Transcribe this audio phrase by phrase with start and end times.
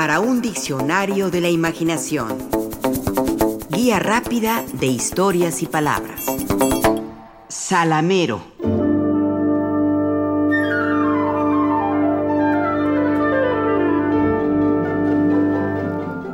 [0.00, 2.38] para un diccionario de la imaginación.
[3.68, 6.24] Guía rápida de historias y palabras.
[7.48, 8.40] Salamero.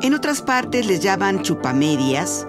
[0.00, 2.46] En otras partes les llaman chupamedias,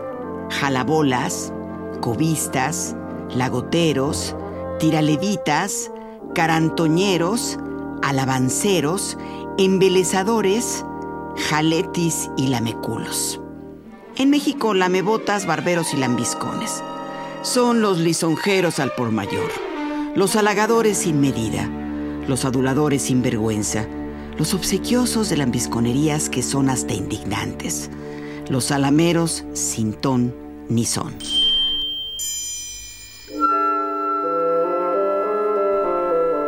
[0.52, 1.52] jalabolas,
[1.99, 2.95] cobistas,
[3.31, 4.36] lagoteros,
[4.77, 5.89] tiralevitas,
[6.36, 7.57] carantoñeros,
[8.04, 9.18] alabanceros,
[9.57, 10.86] embelezadores,
[11.37, 13.39] jaletis y lameculos.
[14.15, 16.83] En México, lamebotas, barberos y lambiscones.
[17.43, 19.50] Son los lisonjeros al por mayor,
[20.15, 21.69] los halagadores sin medida,
[22.28, 23.87] los aduladores sin vergüenza,
[24.37, 27.89] los obsequiosos de lambisconerías que son hasta indignantes,
[28.50, 30.36] los salameros sin ton
[30.69, 31.14] ni son.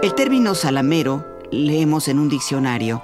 [0.01, 3.03] El término salamero, leemos en un diccionario,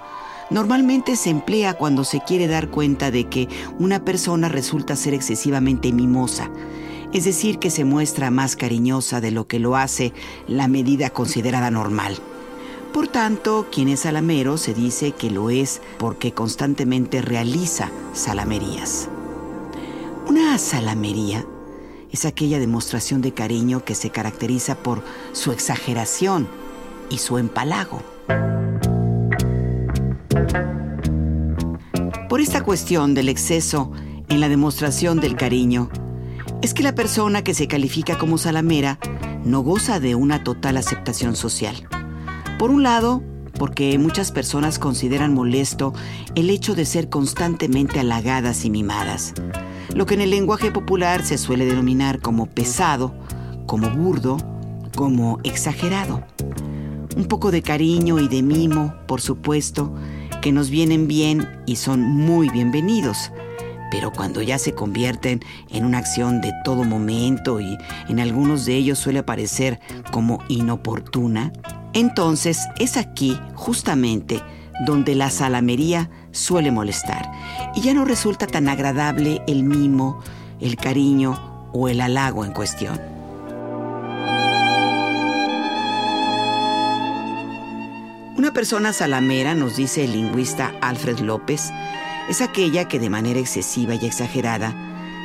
[0.49, 3.47] normalmente se emplea cuando se quiere dar cuenta de que
[3.79, 6.49] una persona resulta ser excesivamente mimosa,
[7.13, 10.13] es decir, que se muestra más cariñosa de lo que lo hace
[10.47, 12.17] la medida considerada normal.
[12.93, 19.09] Por tanto, quien es salamero se dice que lo es porque constantemente realiza salamerías.
[20.27, 21.45] Una salamería
[22.11, 26.47] es aquella demostración de cariño que se caracteriza por su exageración,
[27.09, 28.01] y su empalago.
[32.29, 33.91] Por esta cuestión del exceso
[34.29, 35.89] en la demostración del cariño,
[36.61, 38.99] es que la persona que se califica como salamera
[39.43, 41.87] no goza de una total aceptación social.
[42.57, 43.23] Por un lado,
[43.57, 45.93] porque muchas personas consideran molesto
[46.35, 49.33] el hecho de ser constantemente halagadas y mimadas,
[49.93, 53.13] lo que en el lenguaje popular se suele denominar como pesado,
[53.65, 54.37] como burdo,
[54.95, 56.23] como exagerado
[57.15, 59.93] un poco de cariño y de mimo, por supuesto,
[60.45, 63.31] que nos vienen bien y son muy bienvenidos.
[63.89, 65.39] Pero cuando ya se convierten
[65.71, 67.75] en una acción de todo momento y
[68.09, 69.79] en algunos de ellos suele aparecer
[70.11, 71.51] como inoportuna,
[71.93, 74.39] entonces es aquí justamente
[74.85, 77.31] donde la salamería suele molestar
[77.75, 80.19] y ya no resulta tan agradable el mimo,
[80.59, 83.14] el cariño o el halago en cuestión.
[88.55, 91.71] Persona salamera, nos dice el lingüista Alfred López,
[92.29, 94.73] es aquella que de manera excesiva y exagerada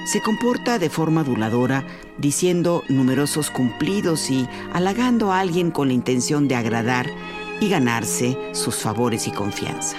[0.04, 1.86] se comporta de forma aduladora,
[2.18, 7.08] diciendo numerosos cumplidos y halagando a alguien con la intención de agradar
[7.60, 9.98] y ganarse sus favores y confianza.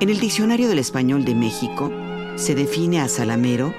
[0.00, 1.92] En el Diccionario del Español de México
[2.34, 3.72] se define a salamero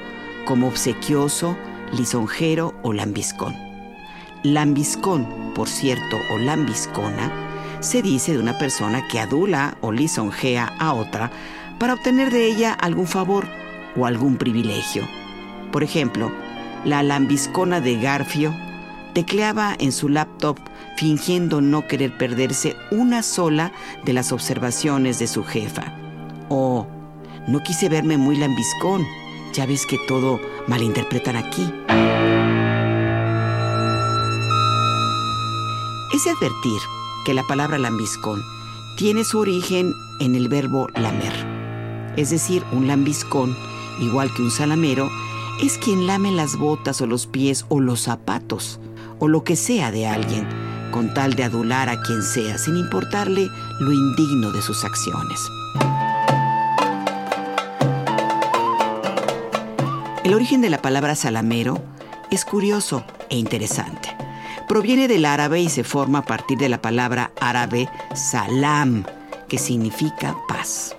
[0.45, 1.57] como obsequioso,
[1.91, 3.53] lisonjero o lambiscón.
[4.43, 7.44] Lambiscón, por cierto, o lambiscona,
[7.79, 11.31] se dice de una persona que adula o lisonjea a otra
[11.79, 13.47] para obtener de ella algún favor
[13.95, 15.07] o algún privilegio.
[15.71, 16.31] Por ejemplo,
[16.83, 18.53] la lambiscona de Garfio
[19.13, 20.57] tecleaba en su laptop
[20.97, 23.71] fingiendo no querer perderse una sola
[24.03, 25.93] de las observaciones de su jefa.
[26.49, 26.87] O,
[27.47, 29.05] no quise verme muy lambiscón,
[29.53, 31.71] ya ves que todo malinterpretan aquí.
[36.13, 36.79] Es advertir
[37.25, 38.41] que la palabra lambiscón
[38.95, 41.33] tiene su origen en el verbo lamer.
[42.15, 43.57] Es decir, un lambiscón,
[43.99, 45.09] igual que un salamero,
[45.61, 48.79] es quien lame las botas o los pies o los zapatos
[49.19, 50.47] o lo que sea de alguien,
[50.91, 53.49] con tal de adular a quien sea, sin importarle
[53.79, 55.39] lo indigno de sus acciones.
[60.23, 61.81] El origen de la palabra salamero
[62.31, 64.24] es curioso e interesante
[64.67, 69.05] proviene del árabe y se forma a partir de la palabra árabe salam,
[69.47, 70.95] que significa paz.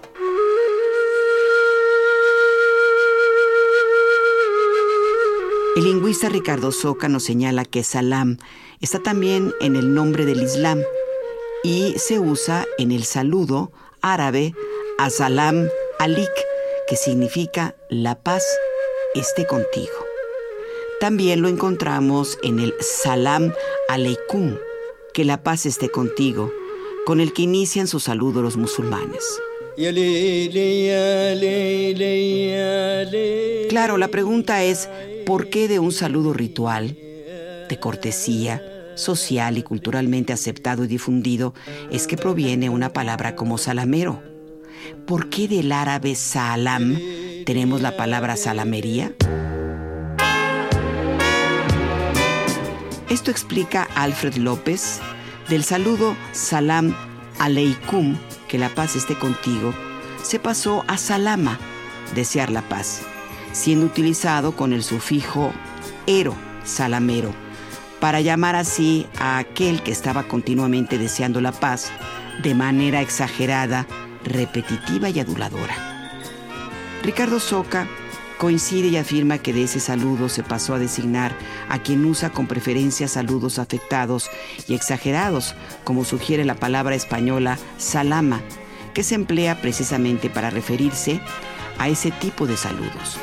[5.77, 8.38] El lingüista Ricardo Soca nos señala que salam
[8.81, 10.81] está también en el nombre del Islam
[11.62, 14.54] y se usa en el saludo árabe
[14.98, 16.30] asalam alik,
[16.89, 18.45] que significa la paz
[19.15, 20.06] esté contigo.
[21.01, 23.53] También lo encontramos en el Salam
[23.91, 24.57] Aleikum,
[25.13, 26.51] que la paz esté contigo,
[27.04, 29.22] con el que inician su saludo los musulmanes.
[33.69, 34.89] Claro, la pregunta es,
[35.27, 36.97] ¿por qué de un saludo ritual,
[37.69, 38.63] de cortesía,
[38.95, 41.53] social y culturalmente aceptado y difundido,
[41.91, 44.22] es que proviene una palabra como salamero?
[45.07, 46.98] ¿Por qué del árabe salam
[47.45, 49.13] tenemos la palabra salamería?
[53.09, 55.01] Esto explica Alfred López
[55.49, 56.93] del saludo Salam
[57.39, 58.17] Aleikum,
[58.49, 59.73] que la paz esté contigo,
[60.23, 61.57] se pasó a salama,
[62.17, 63.03] desear la paz,
[63.53, 65.53] siendo utilizado con el sufijo
[66.09, 67.33] ero, salamero,
[68.01, 71.93] para llamar así a aquel que estaba continuamente deseando la paz
[72.43, 73.87] de manera exagerada,
[74.25, 75.77] repetitiva y aduladora.
[77.05, 77.87] Ricardo Soca
[78.38, 81.36] coincide y afirma que de ese saludo se pasó a designar
[81.68, 84.30] a quien usa con preferencia saludos afectados
[84.68, 85.54] y exagerados,
[85.84, 88.41] como sugiere la palabra española salama,
[88.94, 91.21] que se emplea precisamente para referirse
[91.78, 93.18] a ese tipo de saludos.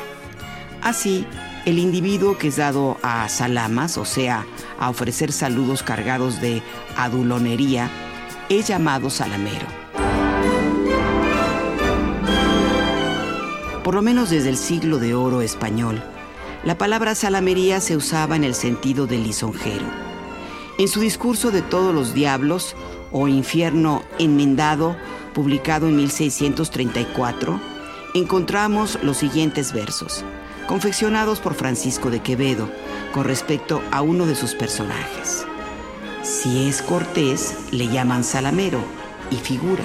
[0.82, 1.26] Así,
[1.64, 4.46] el individuo que es dado a salamas, o sea,
[4.78, 6.62] a ofrecer saludos cargados de
[6.96, 7.90] adulonería,
[8.48, 9.83] es llamado salamero.
[13.84, 16.02] Por lo menos desde el siglo de oro español,
[16.64, 19.84] la palabra salamería se usaba en el sentido de lisonjero.
[20.78, 22.74] En su discurso de todos los diablos,
[23.12, 24.96] o infierno enmendado,
[25.34, 27.60] publicado en 1634,
[28.14, 30.24] encontramos los siguientes versos,
[30.66, 32.70] confeccionados por Francisco de Quevedo,
[33.12, 35.46] con respecto a uno de sus personajes.
[36.22, 38.80] Si es cortés, le llaman salamero
[39.30, 39.84] y figura.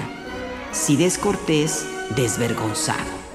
[0.72, 1.86] Si descortés,
[2.16, 3.29] desvergonzado.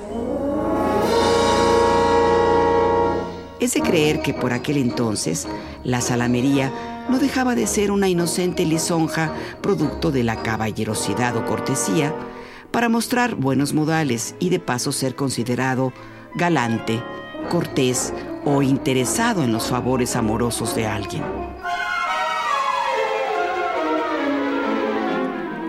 [3.65, 5.49] Es de creer que por aquel entonces
[5.85, 6.71] la salamería
[7.09, 9.33] no dejaba de ser una inocente lisonja
[9.63, 12.15] producto de la caballerosidad o cortesía
[12.71, 15.95] para mostrar buenos modales y de paso ser considerado
[16.35, 17.03] galante,
[17.51, 18.13] cortés
[18.45, 21.23] o interesado en los favores amorosos de alguien.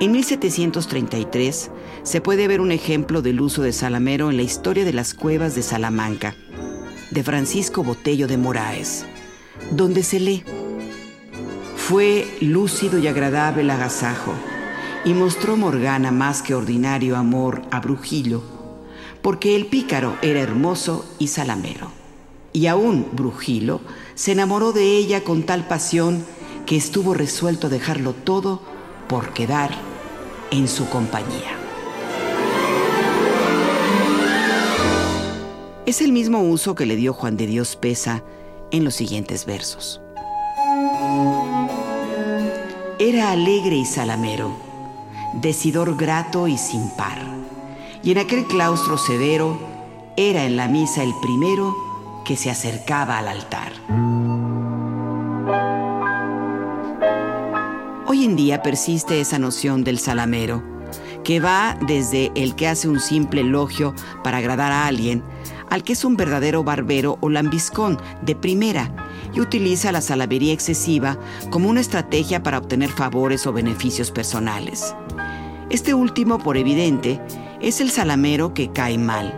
[0.02, 1.72] En 1733
[2.04, 5.56] se puede ver un ejemplo del uso de salamero en la historia de las cuevas
[5.56, 6.36] de Salamanca,
[7.16, 9.06] de Francisco Botello de Moraes,
[9.72, 10.44] donde se lee,
[11.78, 14.34] fue lúcido y agradable el agasajo,
[15.06, 18.44] y mostró Morgana más que ordinario amor a Brujillo,
[19.22, 21.90] porque el pícaro era hermoso y salamero.
[22.52, 23.80] Y aún Brujillo
[24.16, 26.26] se enamoró de ella con tal pasión
[26.66, 28.62] que estuvo resuelto a dejarlo todo
[29.08, 29.72] por quedar
[30.52, 31.55] en su compañía.
[35.86, 38.24] Es el mismo uso que le dio Juan de Dios Pesa
[38.72, 40.02] en los siguientes versos.
[42.98, 44.52] Era alegre y salamero,
[45.36, 47.20] decidor grato y sin par,
[48.02, 49.60] y en aquel claustro severo
[50.18, 51.76] era en la misa el primero
[52.26, 53.72] que se acercaba al altar.
[58.08, 60.64] Hoy en día persiste esa noción del salamero,
[61.24, 63.94] que va desde el que hace un simple elogio
[64.24, 65.24] para agradar a alguien,
[65.76, 68.90] al que es un verdadero barbero o lambiscón de primera
[69.34, 71.18] y utiliza la salamería excesiva
[71.50, 74.96] como una estrategia para obtener favores o beneficios personales.
[75.70, 77.20] Este último, por evidente,
[77.60, 79.38] es el salamero que cae mal,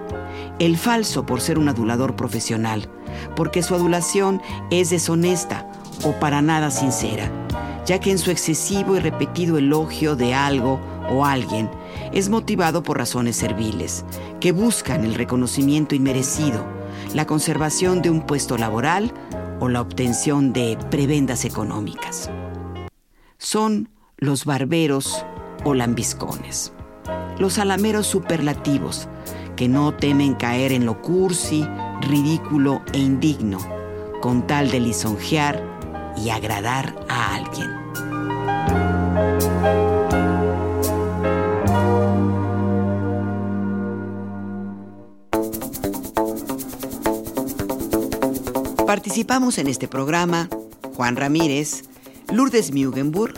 [0.60, 2.88] el falso por ser un adulador profesional,
[3.36, 4.40] porque su adulación
[4.70, 5.68] es deshonesta
[6.04, 7.32] o para nada sincera
[7.88, 10.78] ya que en su excesivo y repetido elogio de algo
[11.10, 11.70] o alguien
[12.12, 14.06] es motivado por razones serviles,
[14.40, 16.66] que buscan el reconocimiento inmerecido,
[17.14, 19.14] la conservación de un puesto laboral
[19.60, 22.30] o la obtención de prebendas económicas.
[23.38, 25.26] Son los barberos
[25.64, 26.74] o lambiscones,
[27.40, 29.08] los alameros superlativos,
[29.56, 31.68] que no temen caer en lo cursi,
[32.02, 33.60] ridículo e indigno,
[34.22, 35.64] con tal de lisonjear
[36.16, 37.87] y agradar a alguien.
[48.88, 50.48] Participamos en este programa
[50.96, 51.84] Juan Ramírez,
[52.32, 53.34] Lourdes Mugenburg,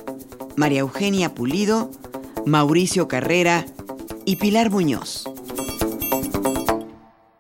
[0.56, 1.90] María Eugenia Pulido,
[2.46, 3.66] Mauricio Carrera
[4.26, 5.29] y Pilar Muñoz.